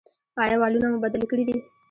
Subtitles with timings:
[0.43, 1.55] ایا والونه مو بدل کړي دي؟